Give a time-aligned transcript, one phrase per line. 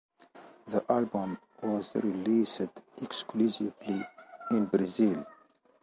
[0.65, 2.71] The album was released
[3.03, 4.03] exclusively
[4.49, 5.27] in Brazil.